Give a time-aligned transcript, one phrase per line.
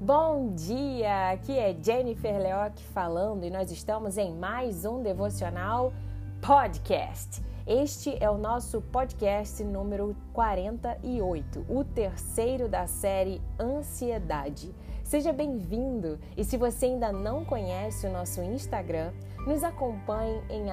[0.00, 1.30] Bom dia!
[1.30, 5.94] Aqui é Jennifer Leoc falando e nós estamos em mais um devocional
[6.42, 7.42] podcast.
[7.66, 14.74] Este é o nosso podcast número 48, o terceiro da série Ansiedade.
[15.02, 19.10] Seja bem-vindo e se você ainda não conhece o nosso Instagram,
[19.46, 20.66] nos acompanhe em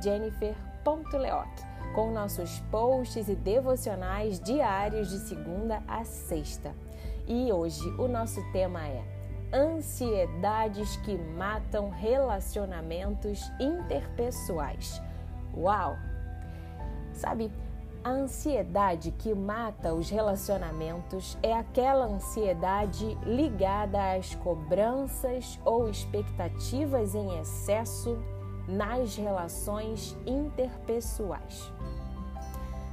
[0.00, 6.74] jennifer.leoc com nossos posts e devocionais diários de segunda a sexta.
[7.26, 9.02] E hoje o nosso tema é
[9.52, 15.02] Ansiedades que matam relacionamentos interpessoais.
[15.56, 15.96] Uau!
[17.12, 17.50] Sabe,
[18.02, 27.38] a ansiedade que mata os relacionamentos é aquela ansiedade ligada às cobranças ou expectativas em
[27.38, 28.18] excesso
[28.70, 31.72] nas relações interpessoais.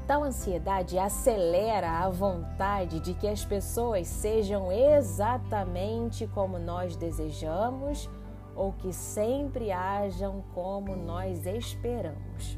[0.07, 8.09] Tal ansiedade acelera a vontade de que as pessoas sejam exatamente como nós desejamos
[8.55, 12.57] ou que sempre hajam como nós esperamos.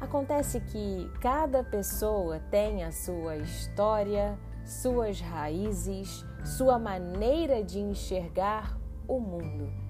[0.00, 9.18] Acontece que cada pessoa tem a sua história, suas raízes, sua maneira de enxergar o
[9.18, 9.89] mundo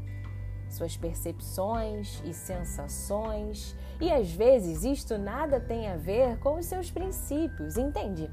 [0.71, 6.91] suas percepções e sensações, e às vezes isto nada tem a ver com os seus
[6.91, 8.31] princípios, entende?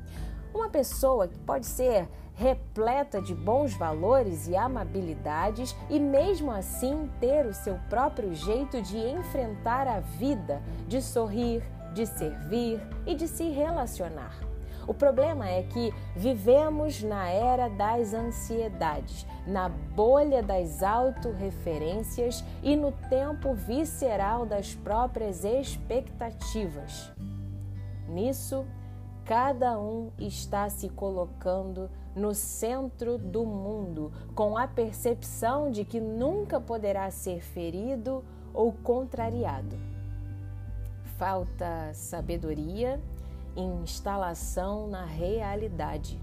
[0.53, 7.45] Uma pessoa que pode ser repleta de bons valores e amabilidades e mesmo assim ter
[7.45, 11.63] o seu próprio jeito de enfrentar a vida, de sorrir,
[11.93, 14.56] de servir e de se relacionar.
[14.87, 22.93] O problema é que vivemos na era das ansiedades, na bolha das autorreferências e no
[23.09, 27.11] tempo visceral das próprias expectativas.
[28.07, 28.65] Nisso,
[29.25, 36.61] cada um está se colocando no centro do mundo, com a percepção de que nunca
[36.61, 38.23] poderá ser ferido
[38.53, 39.77] ou contrariado.
[41.17, 43.01] Falta sabedoria
[43.61, 46.19] instalação na realidade.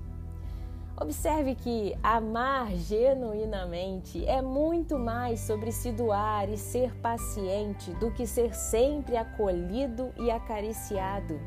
[0.96, 8.28] Observe que amar genuinamente é muito mais sobre se doar e ser paciente do que
[8.28, 11.40] ser sempre acolhido e acariciado.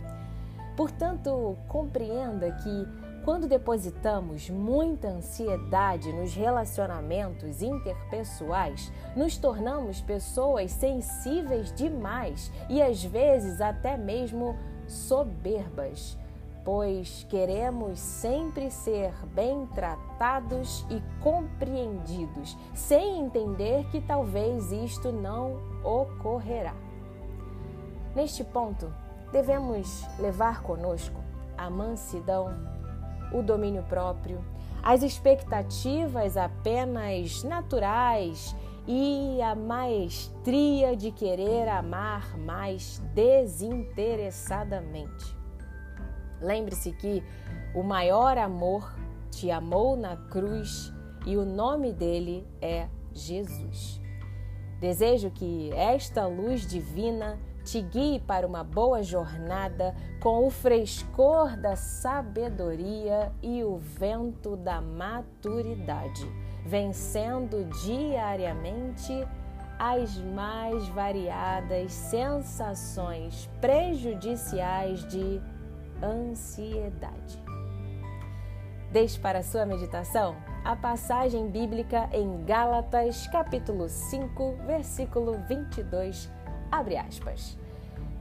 [0.75, 2.87] Portanto, compreenda que
[3.23, 13.59] quando depositamos muita ansiedade nos relacionamentos interpessoais, nos tornamos pessoas sensíveis demais e às vezes
[13.59, 14.55] até mesmo
[14.87, 16.17] soberbas,
[16.63, 26.75] pois queremos sempre ser bem tratados e compreendidos, sem entender que talvez isto não ocorrerá.
[28.15, 28.91] Neste ponto,
[29.31, 31.21] devemos levar conosco
[31.57, 32.53] a mansidão,
[33.31, 34.43] o domínio próprio,
[34.83, 38.55] as expectativas apenas naturais
[38.87, 45.35] e a maestria de querer amar mais desinteressadamente.
[46.41, 47.21] Lembre-se que
[47.75, 48.97] o maior amor
[49.29, 50.93] te amou na cruz
[51.25, 53.99] e o nome dele é Jesus.
[54.79, 61.75] Desejo que esta luz divina te guie para uma boa jornada com o frescor da
[61.75, 66.25] sabedoria e o vento da maturidade
[66.65, 69.13] vencendo diariamente
[69.77, 75.41] as mais variadas sensações prejudiciais de
[76.01, 77.43] ansiedade.
[78.91, 86.29] Deixe para sua meditação a passagem bíblica em Gálatas, capítulo 5, versículo 22,
[86.71, 87.57] abre aspas.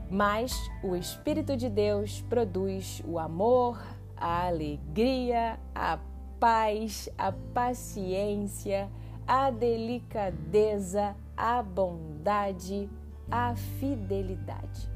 [0.09, 0.53] Mas
[0.83, 3.81] o Espírito de Deus produz o amor,
[4.15, 5.99] a alegria, a
[6.39, 8.89] paz, a paciência,
[9.27, 12.89] a delicadeza, a bondade,
[13.29, 14.89] a fidelidade.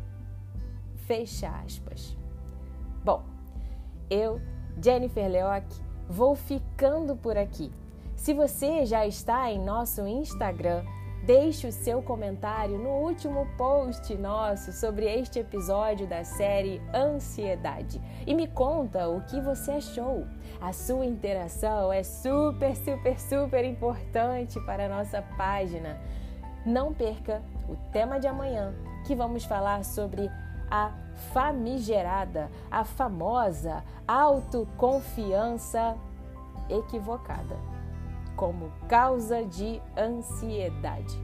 [1.05, 2.17] Fecha aspas.
[3.03, 3.23] Bom,
[4.09, 4.39] eu,
[4.81, 5.65] Jennifer Leoc,
[6.07, 7.71] vou ficando por aqui.
[8.15, 10.83] Se você já está em nosso Instagram,
[11.23, 18.33] Deixe o seu comentário no último post nosso sobre este episódio da série Ansiedade e
[18.33, 20.25] me conta o que você achou.
[20.59, 26.01] A sua interação é super, super, super importante para a nossa página.
[26.65, 28.73] Não perca o tema de amanhã,
[29.05, 30.27] que vamos falar sobre
[30.71, 30.91] a
[31.31, 35.95] famigerada, a famosa autoconfiança
[36.67, 37.80] equivocada
[38.41, 41.15] como causa de ansiedade.